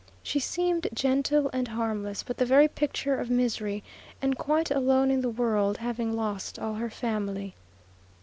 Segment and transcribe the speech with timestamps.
[0.23, 3.83] She seemed gentle and harmless, but the very picture of misery,
[4.19, 7.53] and quite alone in the world, having lost all her family.